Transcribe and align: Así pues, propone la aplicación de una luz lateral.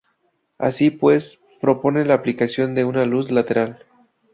Así 0.57 0.89
pues, 0.89 1.37
propone 1.61 2.03
la 2.05 2.15
aplicación 2.15 2.73
de 2.73 2.85
una 2.85 3.05
luz 3.05 3.29
lateral. 3.29 3.85